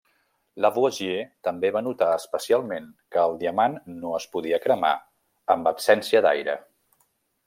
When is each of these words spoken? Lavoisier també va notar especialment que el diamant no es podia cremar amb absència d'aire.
Lavoisier 0.65 1.17
també 1.47 1.69
va 1.75 1.83
notar 1.87 2.07
especialment 2.21 2.87
que 3.15 3.21
el 3.27 3.37
diamant 3.43 3.77
no 3.99 4.15
es 4.21 4.27
podia 4.37 4.61
cremar 4.67 4.95
amb 5.57 5.71
absència 5.77 6.23
d'aire. 6.29 6.57